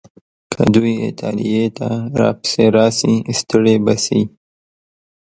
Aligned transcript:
که 0.51 0.61
دوی 0.75 0.93
ایټالیې 1.05 1.63
ته 1.77 1.87
راپسې 2.19 2.65
راشي، 2.75 3.15
ستړي 3.39 3.75
به 3.85 3.95
شي. 4.03 4.21